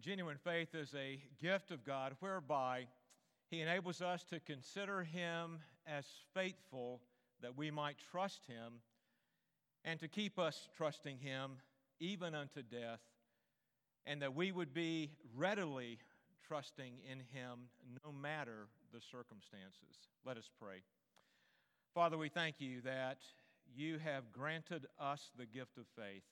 [0.00, 2.86] Genuine faith is a gift of God whereby
[3.50, 5.58] He enables us to consider Him
[5.88, 7.00] as faithful
[7.42, 8.74] that we might trust Him
[9.84, 11.56] and to keep us trusting Him
[11.98, 13.00] even unto death,
[14.06, 15.98] and that we would be readily
[16.46, 17.68] trusting in Him
[18.04, 20.08] no matter the circumstances.
[20.24, 20.82] Let us pray.
[21.92, 23.18] Father, we thank you that
[23.74, 26.22] you have granted us the gift of faith.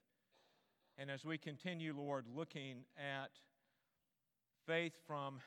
[0.98, 3.30] And as we continue, Lord, looking at
[4.66, 5.38] faith from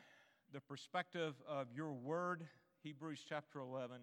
[0.53, 2.45] the perspective of your word,
[2.83, 3.97] Hebrews chapter 11.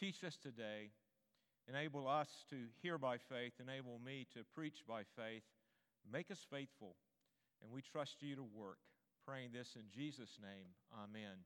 [0.00, 0.90] Teach us today.
[1.68, 3.52] Enable us to hear by faith.
[3.60, 5.42] Enable me to preach by faith.
[6.10, 6.96] Make us faithful.
[7.62, 8.78] And we trust you to work.
[9.26, 10.68] Praying this in Jesus' name.
[10.94, 11.44] Amen.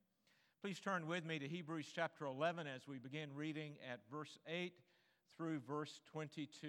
[0.63, 4.73] Please turn with me to Hebrews chapter 11 as we begin reading at verse 8
[5.37, 6.69] through verse 22.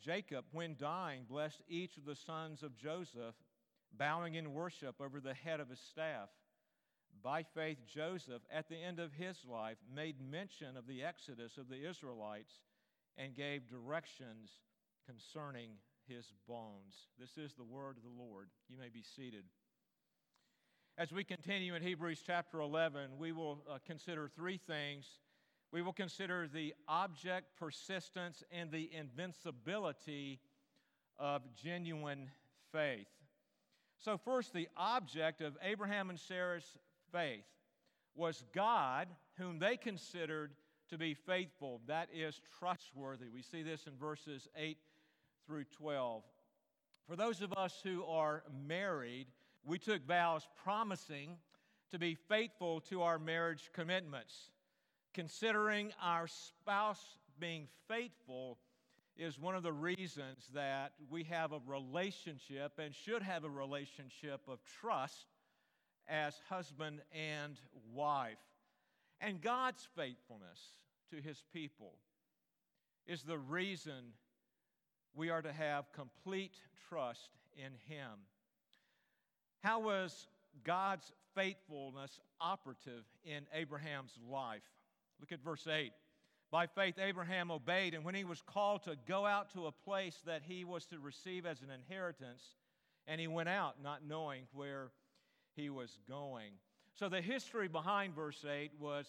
[0.00, 3.34] Jacob, when dying, blessed each of the sons of Joseph,
[3.96, 6.28] bowing in worship over the head of his staff.
[7.22, 11.68] By faith, Joseph, at the end of his life, made mention of the exodus of
[11.68, 12.52] the Israelites
[13.16, 14.50] and gave directions
[15.06, 15.70] concerning
[16.06, 16.94] his bones.
[17.18, 18.48] This is the word of the Lord.
[18.68, 19.44] You may be seated.
[20.98, 25.06] As we continue in Hebrews chapter 11, we will uh, consider three things
[25.72, 30.40] we will consider the object, persistence, and the invincibility
[31.18, 32.30] of genuine
[32.72, 33.08] faith.
[33.98, 36.78] So, first, the object of Abraham and Sarah's
[37.12, 37.44] faith
[38.14, 40.52] was God, whom they considered
[40.88, 43.28] to be faithful, that is, trustworthy.
[43.28, 44.78] We see this in verses 8
[45.46, 46.22] through 12.
[47.08, 49.26] For those of us who are married,
[49.64, 51.36] we took vows promising
[51.90, 54.50] to be faithful to our marriage commitments.
[55.16, 58.58] Considering our spouse being faithful
[59.16, 64.42] is one of the reasons that we have a relationship and should have a relationship
[64.46, 65.24] of trust
[66.06, 67.56] as husband and
[67.94, 68.36] wife.
[69.22, 70.74] And God's faithfulness
[71.08, 71.94] to his people
[73.06, 74.12] is the reason
[75.14, 76.58] we are to have complete
[76.90, 78.10] trust in him.
[79.62, 80.28] How was
[80.62, 84.60] God's faithfulness operative in Abraham's life?
[85.20, 85.92] Look at verse 8.
[86.50, 90.16] By faith, Abraham obeyed, and when he was called to go out to a place
[90.26, 92.42] that he was to receive as an inheritance,
[93.06, 94.90] and he went out not knowing where
[95.54, 96.52] he was going.
[96.94, 99.06] So, the history behind verse 8 was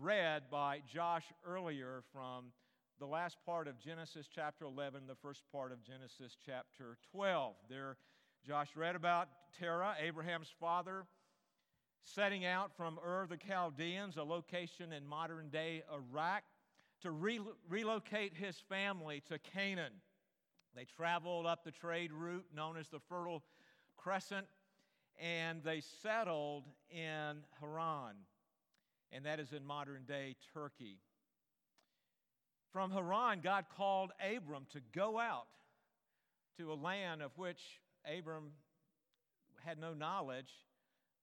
[0.00, 2.52] read by Josh earlier from
[2.98, 7.54] the last part of Genesis chapter 11, the first part of Genesis chapter 12.
[7.68, 7.96] There,
[8.46, 9.28] Josh read about
[9.58, 11.04] Terah, Abraham's father,
[12.06, 16.44] setting out from Ur the Chaldeans, a location in modern day Iraq,
[17.02, 19.92] to re- relocate his family to Canaan.
[20.74, 23.42] They traveled up the trade route known as the Fertile
[23.96, 24.46] crescent,
[25.18, 28.14] and they settled in Haran,
[29.10, 31.00] and that is in modern day Turkey.
[32.72, 35.48] From Haran, God called Abram to go out
[36.58, 38.52] to a land of which Abram
[39.64, 40.52] had no knowledge,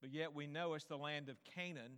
[0.04, 1.94] but yet we know it's the land of Canaan.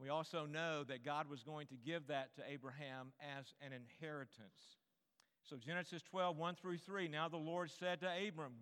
[0.00, 4.78] We also know that God was going to give that to Abraham as an inheritance.
[5.44, 7.06] So, Genesis 12, 1 through 3.
[7.08, 8.54] Now the Lord said to Abram,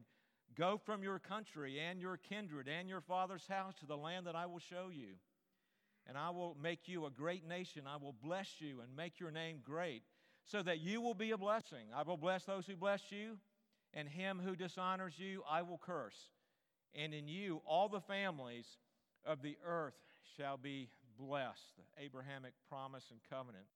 [0.59, 4.35] Go from your country and your kindred and your father's house to the land that
[4.35, 5.15] I will show you.
[6.09, 7.83] And I will make you a great nation.
[7.87, 10.03] I will bless you and make your name great,
[10.45, 11.87] so that you will be a blessing.
[11.95, 13.39] I will bless those who bless you,
[13.95, 16.31] and him who dishonors you I will curse.
[16.97, 18.67] And in you all the families
[19.25, 19.95] of the earth
[20.37, 20.89] shall be
[21.19, 21.77] blessed.
[21.77, 23.67] The Abrahamic promise and covenant.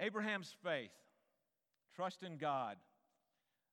[0.00, 0.90] Abraham's faith,
[1.94, 2.76] trust in God,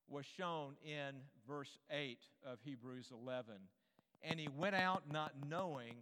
[0.08, 1.14] was shown in
[1.48, 3.54] verse 8 of Hebrews 11.
[4.22, 5.94] And he went out not knowing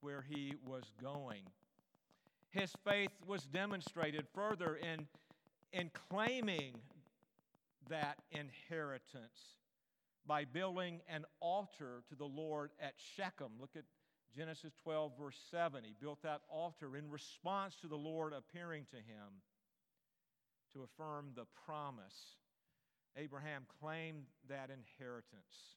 [0.00, 1.42] where he was going.
[2.50, 5.06] His faith was demonstrated further in,
[5.72, 6.74] in claiming
[7.90, 9.56] that inheritance
[10.28, 13.48] by building an altar to the Lord at Shechem.
[13.58, 13.84] Look at
[14.36, 15.82] Genesis 12, verse 7.
[15.82, 19.42] He built that altar in response to the Lord appearing to him
[20.74, 22.36] to affirm the promise.
[23.16, 25.76] Abraham claimed that inheritance.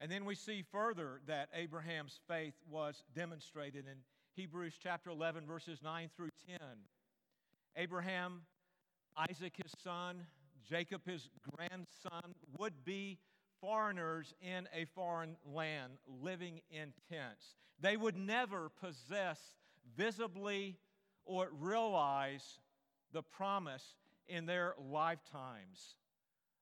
[0.00, 3.98] And then we see further that Abraham's faith was demonstrated in
[4.36, 6.58] Hebrews chapter 11, verses 9 through 10.
[7.76, 8.42] Abraham,
[9.28, 10.24] Isaac his son,
[10.68, 13.18] Jacob his grandson would be
[13.60, 17.56] foreigners in a foreign land living in tents.
[17.80, 19.40] They would never possess
[19.96, 20.78] visibly
[21.24, 22.60] or realize
[23.12, 23.96] the promise
[24.28, 25.96] in their lifetimes.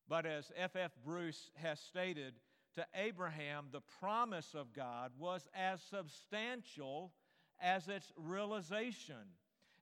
[0.08, 0.80] But as F.F.
[0.80, 0.90] F.
[1.04, 2.34] Bruce has stated,
[2.76, 7.12] to Abraham, the promise of God was as substantial
[7.58, 9.32] as its realization.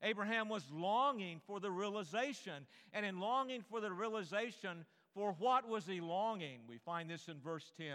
[0.05, 2.67] Abraham was longing for the realization.
[2.93, 4.85] And in longing for the realization,
[5.15, 6.61] for what was he longing?
[6.69, 7.87] We find this in verse 10.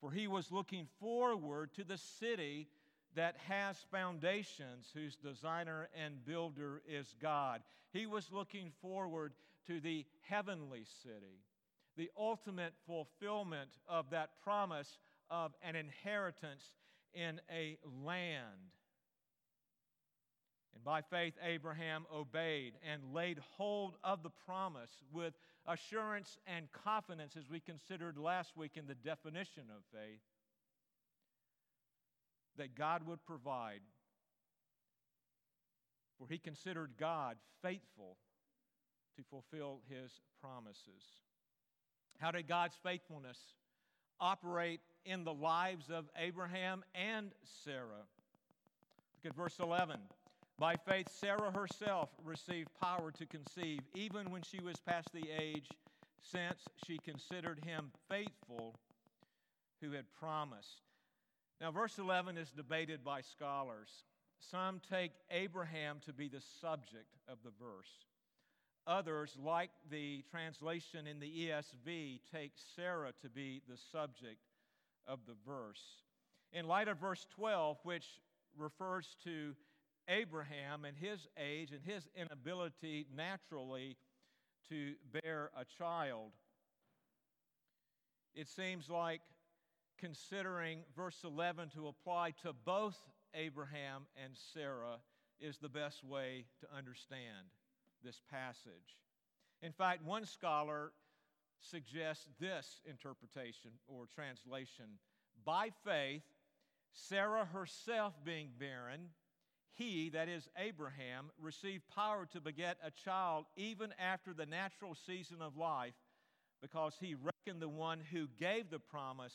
[0.00, 2.68] For he was looking forward to the city
[3.14, 7.62] that has foundations, whose designer and builder is God.
[7.92, 9.32] He was looking forward
[9.66, 11.40] to the heavenly city,
[11.96, 14.98] the ultimate fulfillment of that promise
[15.30, 16.72] of an inheritance
[17.14, 18.75] in a land.
[20.76, 25.32] And by faith, Abraham obeyed and laid hold of the promise with
[25.66, 30.20] assurance and confidence, as we considered last week in the definition of faith,
[32.58, 33.80] that God would provide.
[36.18, 38.18] For he considered God faithful
[39.16, 40.10] to fulfill his
[40.42, 41.02] promises.
[42.18, 43.38] How did God's faithfulness
[44.20, 47.30] operate in the lives of Abraham and
[47.64, 48.04] Sarah?
[49.24, 50.00] Look at verse 11.
[50.58, 55.76] By faith, Sarah herself received power to conceive, even when she was past the age,
[56.22, 58.78] since she considered him faithful
[59.82, 60.80] who had promised.
[61.60, 63.90] Now, verse 11 is debated by scholars.
[64.38, 68.06] Some take Abraham to be the subject of the verse.
[68.86, 74.40] Others, like the translation in the ESV, take Sarah to be the subject
[75.06, 75.82] of the verse.
[76.52, 78.06] In light of verse 12, which
[78.56, 79.54] refers to
[80.08, 83.96] Abraham and his age and his inability naturally
[84.68, 86.32] to bear a child,
[88.34, 89.20] it seems like
[89.98, 92.96] considering verse 11 to apply to both
[93.34, 94.98] Abraham and Sarah
[95.40, 97.50] is the best way to understand
[98.04, 99.00] this passage.
[99.62, 100.92] In fact, one scholar
[101.60, 104.98] suggests this interpretation or translation
[105.44, 106.22] by faith,
[106.92, 109.08] Sarah herself being barren
[109.76, 115.42] he, that is Abraham, received power to beget a child even after the natural season
[115.42, 115.94] of life
[116.62, 119.34] because he reckoned the one who gave the promise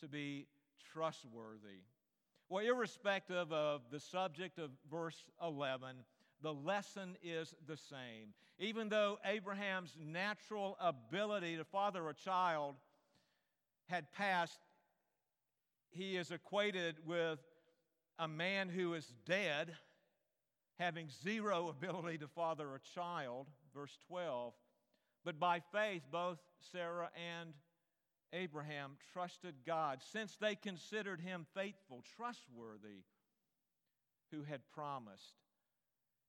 [0.00, 0.46] to be
[0.92, 1.82] trustworthy.
[2.48, 5.96] Well, irrespective of the subject of verse 11,
[6.42, 8.34] the lesson is the same.
[8.58, 12.76] Even though Abraham's natural ability to father a child
[13.88, 14.60] had passed,
[15.90, 17.40] he is equated with
[18.18, 19.74] a man who is dead,
[20.78, 24.54] having zero ability to father a child, verse 12.
[25.24, 26.38] But by faith, both
[26.72, 27.52] Sarah and
[28.32, 33.04] Abraham trusted God, since they considered him faithful, trustworthy,
[34.32, 35.34] who had promised.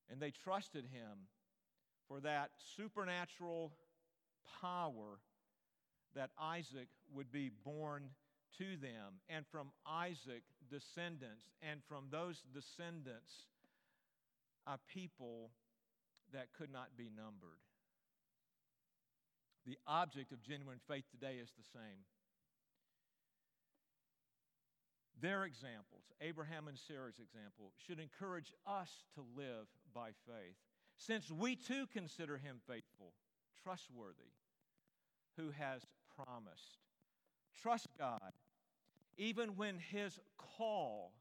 [0.09, 1.27] And they trusted him
[2.07, 3.73] for that supernatural
[4.61, 5.19] power
[6.15, 8.09] that Isaac would be born
[8.57, 13.47] to them, and from Isaac, descendants, and from those descendants,
[14.65, 15.51] a people
[16.33, 17.61] that could not be numbered.
[19.65, 22.03] The object of genuine faith today is the same.
[25.19, 30.57] Their examples, Abraham and Sarah's example, should encourage us to live by faith,
[30.97, 33.13] since we too consider him faithful,
[33.63, 34.35] trustworthy,
[35.37, 35.81] who has
[36.15, 36.77] promised.
[37.61, 38.33] Trust God,
[39.17, 40.19] even when his
[40.57, 41.13] call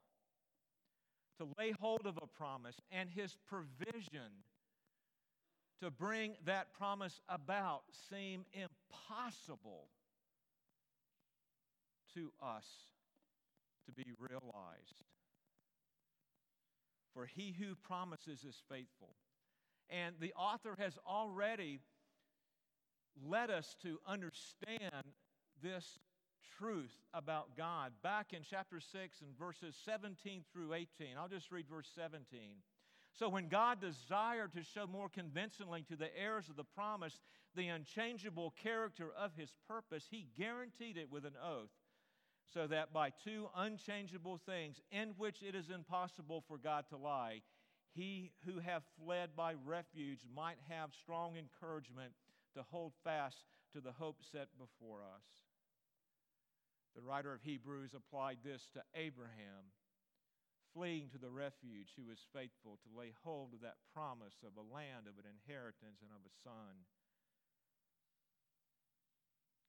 [1.39, 4.43] to lay hold of a promise and his provision
[5.83, 9.89] to bring that promise about seem impossible
[12.15, 12.65] to us
[13.85, 15.05] to be realized.
[17.13, 19.15] For he who promises is faithful.
[19.91, 21.81] And the author has already
[23.25, 25.05] led us to understand
[25.63, 25.99] this
[26.59, 30.89] truth about God back in chapter 6 and verses 17 through 18.
[31.19, 32.25] I'll just read verse 17.
[33.19, 37.19] So, when God desired to show more convincingly to the heirs of the promise
[37.55, 41.71] the unchangeable character of his purpose, he guaranteed it with an oath,
[42.53, 47.41] so that by two unchangeable things in which it is impossible for God to lie,
[47.95, 52.13] he who have fled by refuge might have strong encouragement
[52.55, 53.37] to hold fast
[53.73, 55.46] to the hope set before us.
[56.97, 59.69] The writer of Hebrews applied this to Abraham
[60.77, 64.69] fleeing to the refuge, who was faithful to lay hold of that promise of a
[64.69, 66.85] land, of an inheritance, and of a son.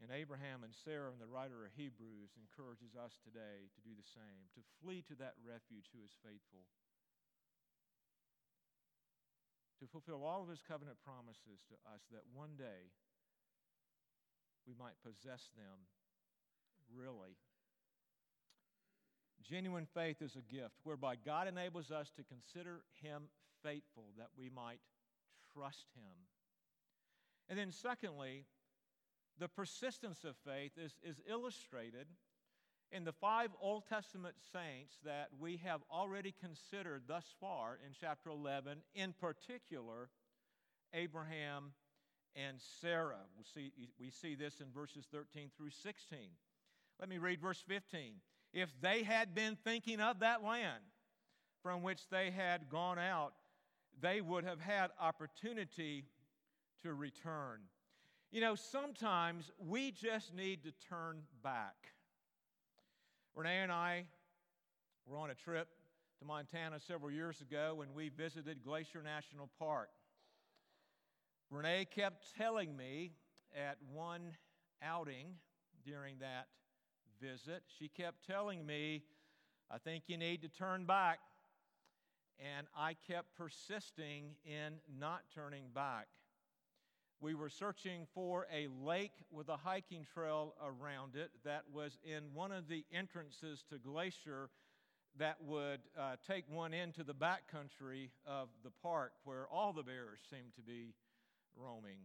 [0.04, 4.12] And Abraham and Sarah, and the writer of Hebrews, encourages us today to do the
[4.12, 6.68] same, to flee to that refuge who is faithful,
[9.80, 12.92] to fulfill all of his covenant promises to us that one day
[14.68, 15.88] we might possess them
[16.96, 17.38] really
[19.50, 23.30] Genuine faith is a gift whereby God enables us to consider Him
[23.64, 24.80] faithful that we might
[25.54, 26.28] trust Him.
[27.48, 28.44] And then, secondly,
[29.40, 32.08] the persistence of faith is, is illustrated
[32.92, 38.30] in the five Old Testament saints that we have already considered thus far in chapter
[38.30, 40.10] 11, in particular,
[40.94, 41.72] Abraham
[42.36, 43.24] and Sarah.
[43.38, 46.20] We see, we see this in verses 13 through 16.
[47.00, 48.14] Let me read verse 15
[48.54, 50.84] if they had been thinking of that land
[51.62, 53.34] from which they had gone out,
[54.02, 56.06] they would have had opportunity
[56.82, 57.62] to return.
[58.32, 61.76] You know, sometimes we just need to turn back.
[63.36, 64.06] Renee and I
[65.06, 65.68] were on a trip
[66.20, 69.90] to Montana several years ago when we visited Glacier National Park.
[71.52, 73.12] Renee kept telling me
[73.56, 74.34] at one
[74.82, 75.36] outing
[75.86, 76.48] during that
[77.22, 79.04] visit, she kept telling me,
[79.70, 81.20] I think you need to turn back.
[82.40, 86.08] And I kept persisting in not turning back.
[87.20, 92.36] We were searching for a lake with a hiking trail around it that was in
[92.36, 94.52] one of the entrances to Glacier
[95.18, 100.20] that would uh, take one into the backcountry of the park where all the bears
[100.30, 100.94] seemed to be
[101.56, 101.98] roaming.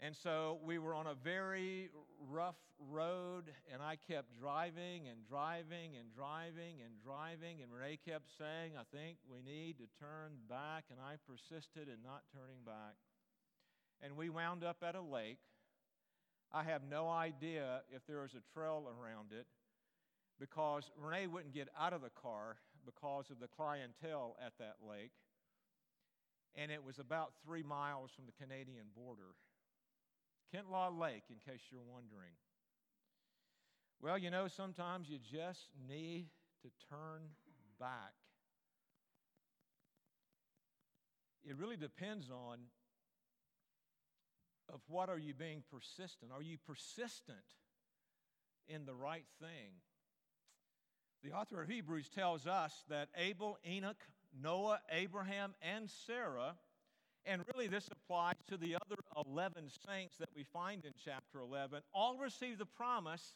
[0.00, 1.90] And so we were on a very
[2.30, 7.62] rough road, and I kept driving and driving and driving and driving.
[7.62, 10.84] And Renee kept saying, I think we need to turn back.
[10.90, 12.94] And I persisted in not turning back.
[14.00, 15.40] And we wound up at a lake.
[16.52, 19.46] I have no idea if there was a trail around it
[20.38, 25.10] because Renee wouldn't get out of the car because of the clientele at that lake.
[26.54, 29.34] And it was about three miles from the Canadian border.
[30.54, 32.32] Kintla Lake, in case you're wondering.
[34.00, 36.26] Well, you know, sometimes you just need
[36.62, 37.22] to turn
[37.78, 38.14] back.
[41.44, 42.58] It really depends on
[44.72, 46.30] of what are you being persistent?
[46.32, 47.38] Are you persistent
[48.68, 49.80] in the right thing?
[51.24, 54.04] The author of Hebrews tells us that Abel, Enoch,
[54.40, 56.54] Noah, Abraham, and Sarah
[57.26, 58.96] and really, this applies to the other
[59.26, 61.82] 11 saints that we find in chapter 11.
[61.92, 63.34] All received the promise,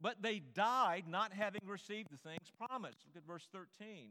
[0.00, 2.98] but they died not having received the things promised.
[3.06, 4.10] Look at verse 13.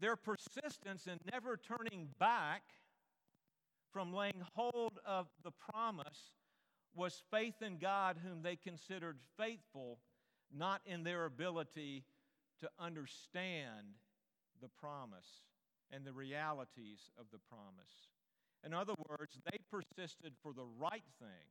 [0.00, 2.62] Their persistence in never turning back
[3.92, 6.32] from laying hold of the promise
[6.94, 9.98] was faith in God, whom they considered faithful,
[10.52, 12.04] not in their ability
[12.60, 13.98] to understand
[14.60, 15.42] the promise
[15.92, 18.08] and the realities of the promise.
[18.64, 21.48] In other words, they persisted for the right thing.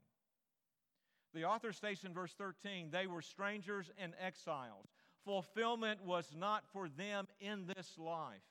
[1.34, 4.88] The author states in verse 13, they were strangers and exiles.
[5.26, 8.42] Fulfillment was not for them in this life,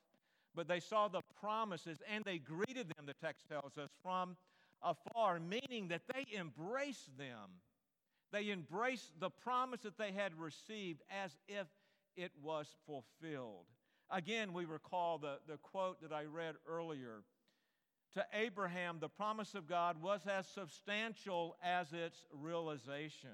[0.55, 4.37] but they saw the promises and they greeted them, the text tells us, from
[4.83, 7.61] afar, meaning that they embraced them.
[8.33, 11.67] They embraced the promise that they had received as if
[12.17, 13.67] it was fulfilled.
[14.13, 17.23] Again, we recall the, the quote that I read earlier.
[18.15, 23.31] To Abraham, the promise of God was as substantial as its realization.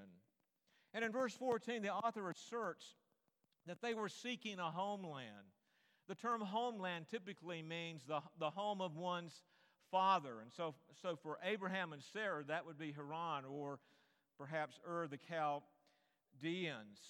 [0.95, 2.95] And in verse 14, the author asserts
[3.67, 5.53] that they were seeking a homeland.
[6.07, 9.43] The term homeland typically means the, the home of one's
[9.91, 10.41] father.
[10.41, 13.81] And so, so for Abraham and Sarah, that would be Haran or
[14.39, 17.01] perhaps Ur the Chaldeans.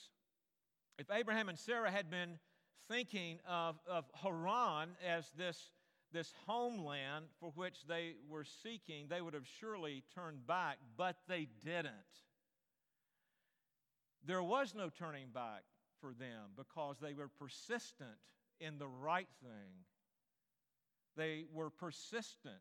[0.99, 2.39] If Abraham and Sarah had been
[2.89, 5.71] thinking of, of Haran as this,
[6.13, 11.49] this homeland for which they were seeking, they would have surely turned back, but they
[11.65, 11.93] didn't.
[14.27, 15.63] There was no turning back
[16.01, 18.19] for them because they were persistent
[18.61, 19.85] in the right thing.
[21.17, 22.61] They were persistent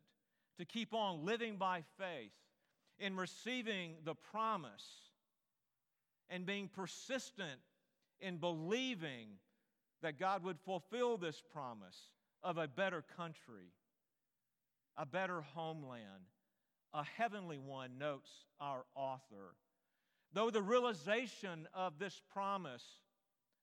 [0.58, 2.32] to keep on living by faith
[2.98, 4.86] in receiving the promise
[6.28, 7.60] and being persistent
[8.20, 9.28] in believing
[10.02, 11.96] that God would fulfill this promise
[12.42, 13.72] of a better country,
[14.96, 16.30] a better homeland,
[16.94, 19.54] a heavenly one, notes our author.
[20.32, 22.84] Though the realization of this promise,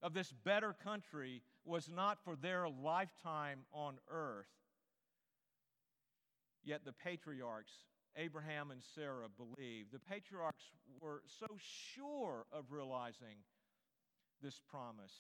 [0.01, 4.47] of this better country, was not for their lifetime on earth,
[6.65, 7.71] Yet the patriarchs,
[8.17, 9.91] Abraham and Sarah, believed.
[9.93, 10.63] The patriarchs
[10.99, 11.45] were so
[11.93, 13.37] sure of realizing
[14.41, 15.13] this promise,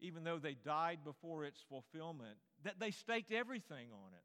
[0.00, 4.24] even though they died before its fulfillment, that they staked everything on it.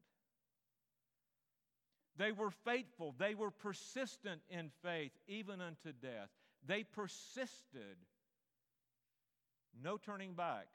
[2.18, 3.14] They were faithful.
[3.18, 6.30] They were persistent in faith, even unto death.
[6.66, 7.98] They persisted.
[9.84, 10.68] No turning back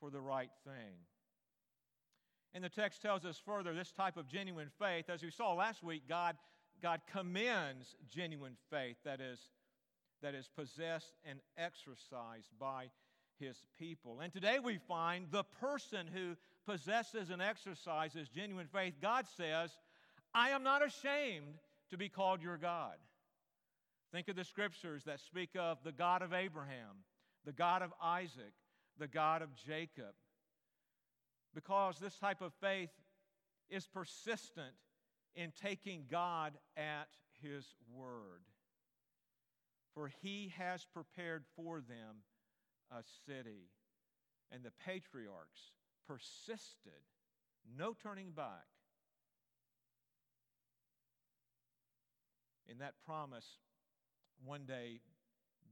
[0.00, 0.94] for the right thing.
[2.54, 5.82] And the text tells us further this type of genuine faith, as we saw last
[5.82, 6.36] week, God,
[6.82, 9.38] God commends genuine faith that is,
[10.22, 12.88] that is possessed and exercised by
[13.38, 14.20] his people.
[14.20, 19.70] And today we find the person who possesses and exercises genuine faith, God says,
[20.34, 21.54] I am not ashamed
[21.90, 22.96] to be called your God.
[24.12, 27.04] Think of the scriptures that speak of the God of Abraham,
[27.44, 28.52] the God of Isaac,
[28.98, 30.14] the God of Jacob
[31.54, 32.90] because this type of faith
[33.68, 34.74] is persistent
[35.34, 37.08] in taking God at
[37.42, 38.42] His word.
[39.94, 42.22] For He has prepared for them
[42.90, 43.70] a city.
[44.50, 45.72] And the patriarchs
[46.06, 47.04] persisted,
[47.76, 48.66] no turning back.
[52.66, 53.58] In that promise,
[54.44, 55.00] one day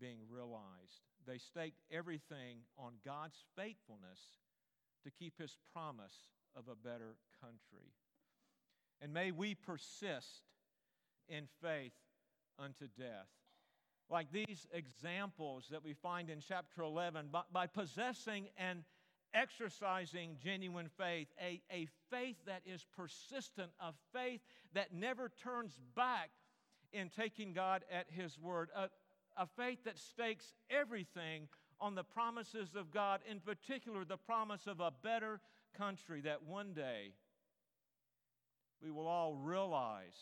[0.00, 4.20] being realized, they staked everything on God's faithfulness
[5.04, 7.92] to keep his promise of a better country.
[9.00, 10.42] And may we persist
[11.28, 11.92] in faith
[12.58, 13.28] unto death.
[14.08, 18.84] Like these examples that we find in chapter 11, by, by possessing and
[19.34, 24.40] exercising genuine faith, a, a faith that is persistent, a faith
[24.74, 26.30] that never turns back
[26.92, 28.88] in taking God at His word, a,
[29.36, 31.48] a faith that stakes everything
[31.80, 35.40] on the promises of God, in particular, the promise of a better
[35.76, 37.12] country that one day
[38.82, 40.16] we will all realize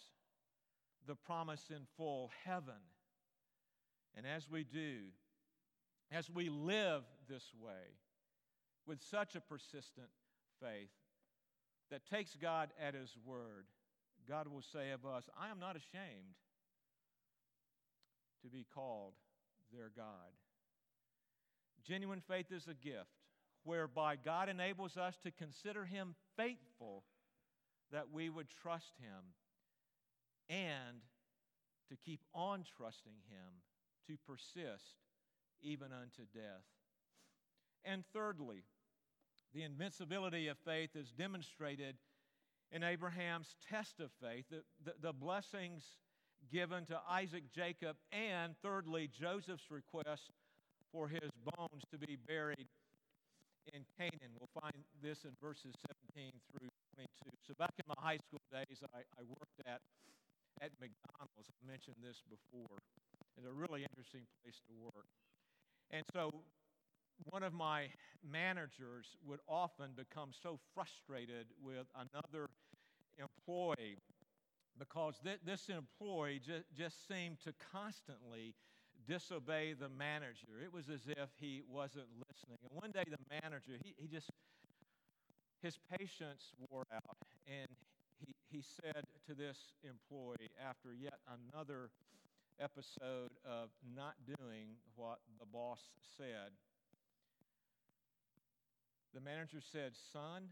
[1.07, 2.81] the promise in full heaven.
[4.16, 4.98] And as we do,
[6.12, 7.98] as we live this way
[8.87, 10.09] with such a persistent
[10.61, 10.90] faith
[11.90, 13.66] that takes God at His word,
[14.29, 16.37] God will say of us, I am not ashamed
[18.42, 19.14] to be called
[19.72, 20.05] their God.
[21.87, 23.11] Genuine faith is a gift
[23.64, 27.05] whereby God enables us to consider Him faithful
[27.92, 29.35] that we would trust Him
[30.48, 30.98] and
[31.88, 33.62] to keep on trusting Him,
[34.07, 34.97] to persist
[35.62, 36.64] even unto death.
[37.85, 38.64] And thirdly,
[39.55, 41.97] the invincibility of faith is demonstrated
[42.73, 45.85] in Abraham's test of faith, the, the, the, blessings
[46.51, 50.31] given to Isaac, Jacob, and thirdly, Joseph's request
[50.90, 52.67] for his bones to be buried
[53.73, 54.35] in Canaan.
[54.38, 55.73] We'll find this in verses
[56.17, 57.09] 17 through 22.
[57.47, 59.81] So, back in my high school days, I, I worked at,
[60.61, 61.49] at McDonald's.
[61.49, 62.83] I mentioned this before.
[63.37, 65.07] It's a really interesting place to work.
[65.90, 66.31] And so,
[67.31, 67.88] one of my
[68.29, 72.49] managers would often become so frustrated with another
[73.18, 73.97] employee
[74.79, 78.55] because th- this employee ju- just seemed to constantly
[79.07, 80.61] disobey the manager.
[80.62, 82.59] It was as if he wasn't listening.
[82.62, 84.31] And one day, the manager, he, he just,
[85.62, 87.16] his patience wore out,
[87.47, 87.68] and
[88.18, 91.90] he, he said to this employee after yet another
[92.61, 95.81] episode of not doing what the boss
[96.17, 96.53] said,
[99.14, 100.49] the manager said, Son,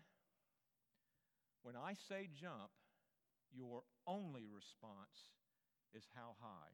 [1.63, 2.71] when I say jump,
[3.55, 5.31] your only response
[5.95, 6.73] is how high.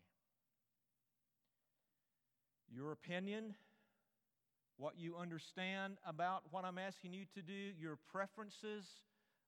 [2.70, 3.54] Your opinion,
[4.76, 8.84] what you understand about what I'm asking you to do, your preferences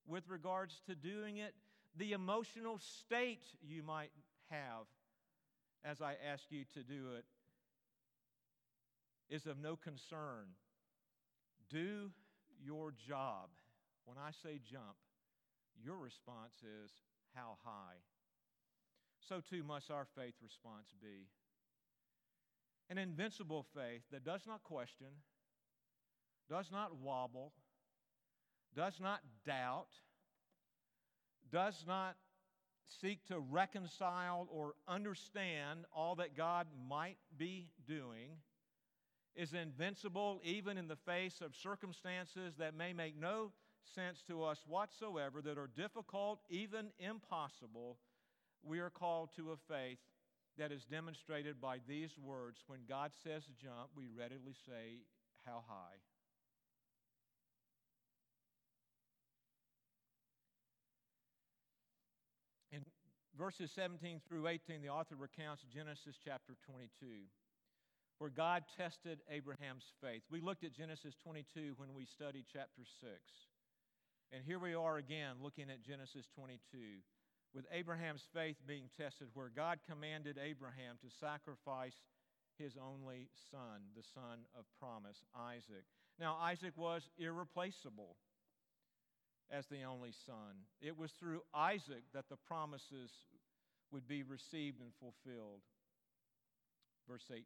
[0.07, 1.55] with regards to doing it,
[1.97, 4.11] the emotional state you might
[4.51, 4.87] have
[5.85, 7.25] as I ask you to do it
[9.35, 10.55] is of no concern.
[11.71, 12.11] Do
[12.63, 13.49] your job.
[14.05, 14.97] When I say jump,
[15.83, 16.91] your response is
[17.35, 18.03] how high.
[19.29, 21.29] So too must our faith response be.
[22.89, 25.07] An invincible faith that does not question,
[26.49, 27.53] does not wobble,
[28.75, 29.91] does not doubt,
[31.53, 32.17] does not
[33.01, 38.39] seek to reconcile or understand all that God might be doing,
[39.37, 43.53] is invincible even in the face of circumstances that may make no
[43.95, 47.99] sense to us whatsoever, that are difficult, even impossible,
[48.63, 49.99] we are called to a faith
[50.59, 52.63] that is demonstrated by these words.
[52.67, 54.99] When God says jump, we readily say,
[55.47, 55.97] How high?
[62.73, 62.85] In
[63.41, 67.25] verses 17 through 18, the author recounts Genesis chapter 22
[68.21, 70.21] where God tested Abraham's faith.
[70.31, 73.13] We looked at Genesis 22 when we studied chapter 6.
[74.31, 76.61] And here we are again looking at Genesis 22
[77.55, 81.97] with Abraham's faith being tested, where God commanded Abraham to sacrifice
[82.59, 85.89] his only son, the son of promise, Isaac.
[86.21, 88.17] Now, Isaac was irreplaceable
[89.51, 90.69] as the only son.
[90.81, 93.11] It was through Isaac that the promises
[93.93, 95.61] would be received and fulfilled.
[97.09, 97.45] Verse 18.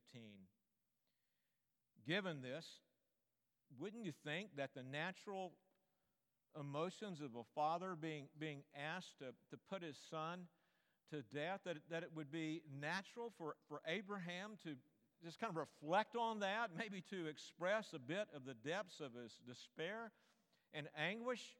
[2.06, 2.66] Given this,
[3.78, 5.52] wouldn't you think that the natural
[6.58, 10.46] emotions of a father being, being asked to, to put his son
[11.10, 14.74] to death, that, that it would be natural for, for Abraham to
[15.24, 19.12] just kind of reflect on that, maybe to express a bit of the depths of
[19.14, 20.12] his despair
[20.72, 21.56] and anguish.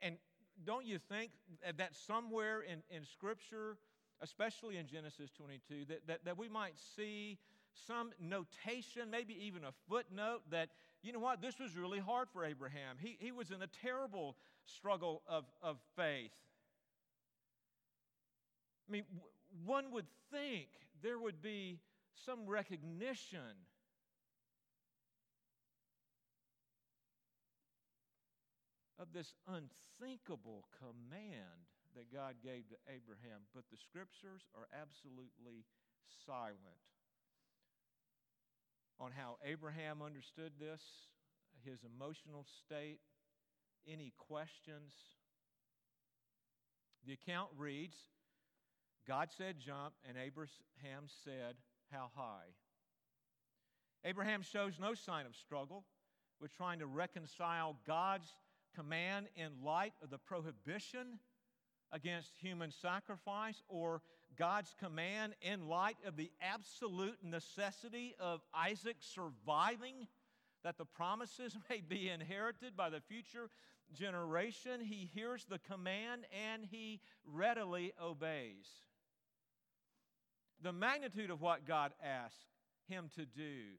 [0.00, 0.16] And
[0.64, 1.32] don't you think
[1.76, 3.76] that somewhere in, in Scripture,
[4.22, 7.38] especially in Genesis 22, that, that, that we might see
[7.86, 10.68] some notation, maybe even a footnote that
[11.02, 11.42] you know what?
[11.42, 12.96] This was really hard for Abraham.
[12.98, 16.32] He, he was in a terrible struggle of, of faith.
[18.88, 19.30] I mean, w-
[19.66, 20.68] one would think
[21.02, 21.78] there would be
[22.24, 23.40] some recognition
[28.98, 35.64] of this unthinkable command that God gave to Abraham, but the scriptures are absolutely
[36.26, 36.82] silent
[39.00, 40.82] on how Abraham understood this,
[41.64, 43.00] his emotional state,
[43.88, 44.92] any questions.
[47.06, 47.96] The account reads
[49.06, 51.56] God said, Jump, and Abraham said,
[51.90, 52.54] How high?
[54.04, 55.84] Abraham shows no sign of struggle
[56.40, 58.34] with trying to reconcile God's
[58.74, 61.18] command in light of the prohibition
[61.94, 64.02] against human sacrifice or
[64.36, 70.08] God's command in light of the absolute necessity of Isaac surviving,
[70.64, 73.48] that the promises may be inherited by the future
[73.94, 74.80] generation.
[74.80, 78.66] He hears the command and he readily obeys.
[80.62, 82.48] The magnitude of what God asked
[82.88, 83.76] him to do,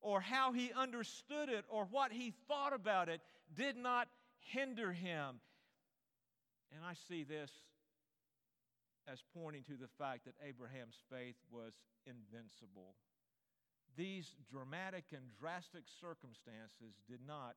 [0.00, 3.20] or how he understood it, or what he thought about it,
[3.54, 5.40] did not hinder him.
[6.74, 7.50] And I see this
[9.10, 11.72] as pointing to the fact that Abraham's faith was
[12.06, 12.94] invincible.
[13.96, 17.56] These dramatic and drastic circumstances did not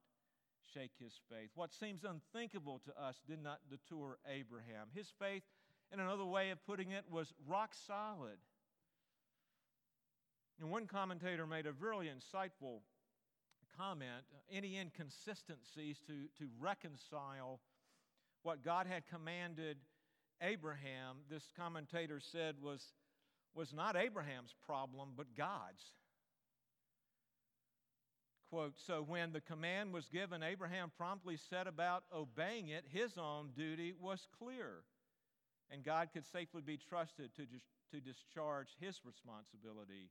[0.74, 1.50] shake his faith.
[1.56, 4.88] What seems unthinkable to us did not deter Abraham.
[4.94, 5.44] His faith,
[5.92, 8.38] in another way of putting it, was rock solid.
[10.60, 12.80] And one commentator made a very insightful
[13.78, 17.60] comment any inconsistencies to, to reconcile
[18.44, 19.78] what God had commanded
[20.42, 22.84] Abraham, this commentator said, was,
[23.54, 25.84] was not Abraham's problem, but God's.
[28.50, 32.86] quote, So when the command was given, Abraham promptly set about obeying it.
[32.90, 34.84] His own duty was clear,
[35.70, 40.10] and God could safely be trusted to, dis- to discharge his responsibility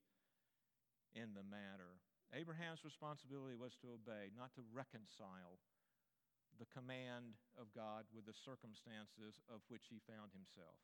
[1.14, 1.98] in the matter.
[2.32, 5.58] Abraham's responsibility was to obey, not to reconcile
[6.60, 10.76] the command of God with the circumstances of which he found himself.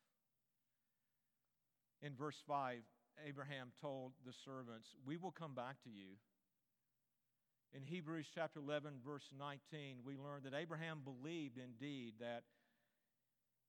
[2.01, 2.81] In verse 5,
[3.25, 6.17] Abraham told the servants, We will come back to you.
[7.73, 12.43] In Hebrews chapter 11, verse 19, we learn that Abraham believed indeed that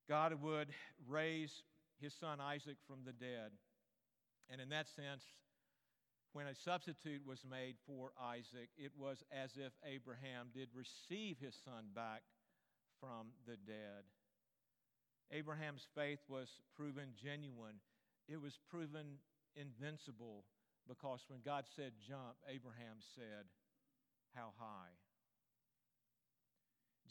[0.09, 0.69] God would
[1.09, 1.63] raise
[2.01, 3.53] his son Isaac from the dead.
[4.51, 5.25] And in that sense,
[6.33, 11.57] when a substitute was made for Isaac, it was as if Abraham did receive his
[11.65, 12.23] son back
[13.01, 14.05] from the dead.
[15.33, 17.81] Abraham's faith was proven genuine,
[18.29, 19.19] it was proven
[19.57, 20.45] invincible
[20.89, 23.45] because when God said jump, Abraham said,
[24.35, 24.97] How high?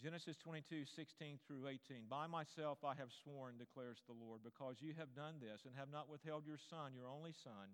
[0.02, 2.06] Genesis 22, 16 through 18.
[2.10, 5.90] By myself I have sworn, declares the Lord, because you have done this and have
[5.90, 7.74] not withheld your son, your only son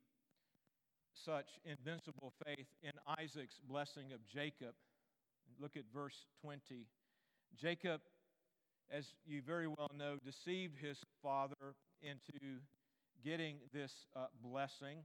[1.25, 4.73] such invincible faith in Isaac's blessing of Jacob.
[5.59, 6.61] Look at verse 20.
[7.59, 8.01] Jacob,
[8.91, 12.59] as you very well know, deceived his father into
[13.23, 14.97] getting this uh, blessing.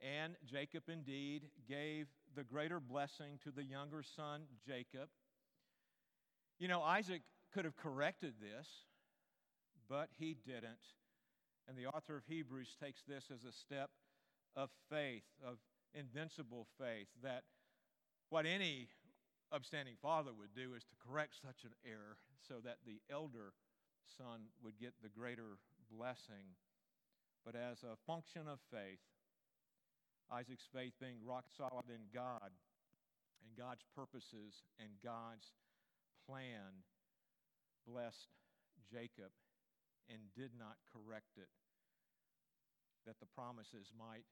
[0.00, 5.08] And Jacob indeed gave the greater blessing to the younger son, Jacob.
[6.58, 7.22] You know, Isaac
[7.54, 8.66] could have corrected this,
[9.88, 10.82] but he didn't.
[11.68, 13.90] And the author of Hebrews takes this as a step
[14.56, 15.58] of faith, of
[15.94, 17.42] invincible faith, that
[18.30, 18.88] what any
[19.52, 23.52] upstanding father would do is to correct such an error so that the elder
[24.16, 25.60] son would get the greater
[25.90, 26.56] blessing.
[27.44, 29.02] But as a function of faith,
[30.30, 32.50] Isaac's faith being rock solid in God
[33.44, 35.52] and God's purposes and God's
[36.24, 36.86] plan,
[37.86, 38.32] blessed
[38.88, 39.32] Jacob
[40.08, 41.52] and did not correct it,
[43.06, 44.24] that the promises might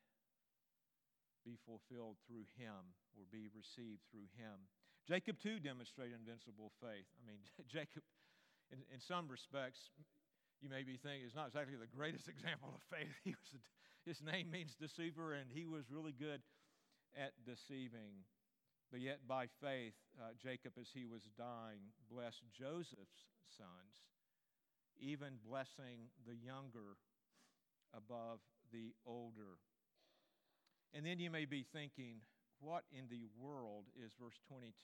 [1.44, 4.68] be fulfilled through him or be received through him.
[5.08, 7.08] Jacob, too, demonstrated invincible faith.
[7.18, 8.04] I mean, Jacob,
[8.70, 9.90] in, in some respects,
[10.60, 13.10] you may be thinking, is not exactly the greatest example of faith.
[13.24, 13.50] He was,
[14.04, 16.44] his name means deceiver, and he was really good
[17.16, 18.28] at deceiving.
[18.90, 24.02] But yet, by faith, uh, Jacob, as he was dying, blessed Joseph's sons,
[24.98, 26.98] even blessing the younger
[27.94, 28.40] above
[28.72, 29.58] the older.
[30.94, 32.22] And then you may be thinking,
[32.58, 34.74] what in the world is verse 22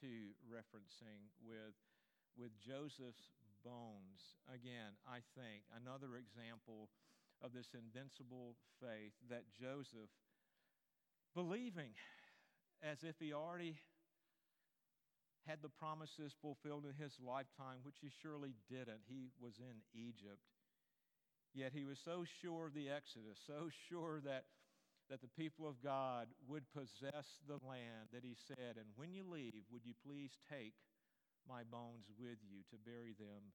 [0.46, 1.74] referencing with,
[2.38, 4.38] with Joseph's bones?
[4.46, 6.88] Again, I think another example
[7.42, 10.08] of this invincible faith that Joseph,
[11.34, 11.92] believing
[12.82, 13.76] as if he already
[15.46, 19.06] had the promises fulfilled in his lifetime, which he surely didn't.
[19.06, 20.42] He was in Egypt.
[21.54, 24.44] Yet he was so sure of the Exodus, so sure that
[25.10, 29.22] that the people of God would possess the land that he said, And when you
[29.22, 30.74] leave, would you please take
[31.48, 33.54] my bones with you to bury them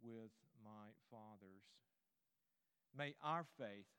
[0.00, 0.32] with
[0.64, 1.68] my fathers?
[2.96, 3.92] May our faith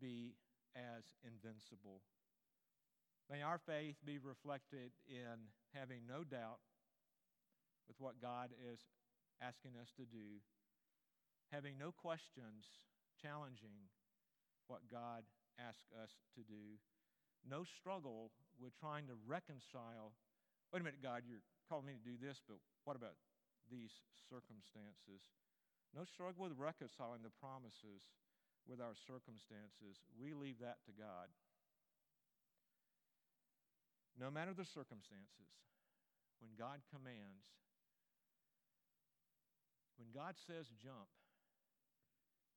[0.00, 0.36] be
[0.76, 2.00] as invincible.
[3.28, 6.62] May our faith be reflected in having no doubt
[7.88, 8.80] with what God is
[9.42, 10.38] asking us to do,
[11.50, 12.64] having no questions
[13.20, 13.90] challenging
[14.68, 15.26] what God
[15.58, 16.78] asks us to do.
[17.42, 20.14] No struggle with trying to reconcile.
[20.70, 23.16] Wait a minute, God, you're calling me to do this, but what about
[23.66, 23.92] these
[24.28, 25.24] circumstances?
[25.96, 28.04] No struggle with reconciling the promises
[28.68, 30.04] with our circumstances.
[30.20, 31.32] We leave that to God.
[34.20, 35.48] No matter the circumstances,
[36.44, 37.48] when God commands,
[39.96, 41.08] when God says jump,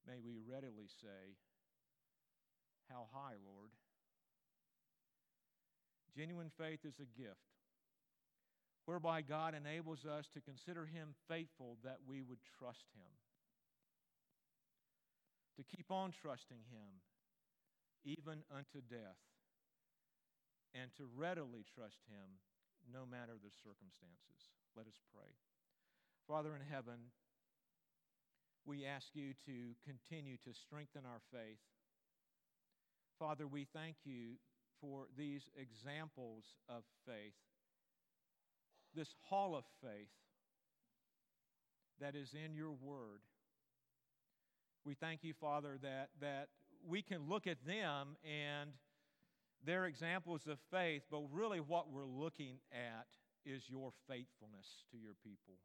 [0.04, 1.38] may we readily say,
[2.92, 3.72] how high, Lord?
[6.16, 7.40] Genuine faith is a gift
[8.86, 13.08] whereby God enables us to consider Him faithful that we would trust Him,
[15.56, 17.00] to keep on trusting Him
[18.04, 19.22] even unto death,
[20.76, 22.42] and to readily trust Him
[22.92, 24.52] no matter the circumstances.
[24.76, 25.32] Let us pray.
[26.28, 27.14] Father in heaven,
[28.66, 31.62] we ask you to continue to strengthen our faith.
[33.22, 34.38] Father, we thank you
[34.82, 37.36] for these examples of faith,
[38.96, 40.10] this hall of faith
[42.00, 43.22] that is in your word.
[44.84, 46.48] We thank you, Father, that, that
[46.84, 48.72] we can look at them and
[49.64, 53.06] their examples of faith, but really what we're looking at
[53.46, 55.60] is your faithfulness to your people.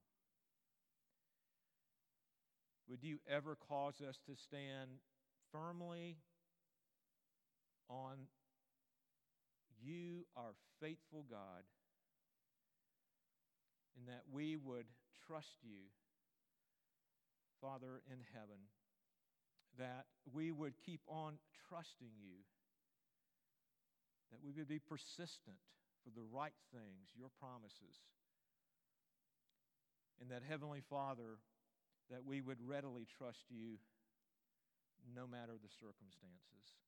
[2.86, 4.90] Would you ever cause us to stand
[5.50, 6.18] firmly
[7.88, 8.28] on
[9.82, 11.64] you, our faithful God,
[13.96, 14.86] and that we would
[15.26, 15.88] trust you,
[17.60, 18.60] Father in heaven,
[19.78, 21.34] that we would keep on
[21.68, 22.44] trusting you,
[24.30, 25.56] that we would be persistent
[26.04, 28.04] for the right things, your promises,
[30.20, 31.38] and that, Heavenly Father,
[32.10, 33.76] that we would readily trust you
[35.14, 36.85] no matter the circumstances.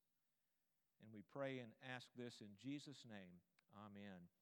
[1.02, 3.40] And we pray and ask this in Jesus' name.
[3.74, 4.38] Amen.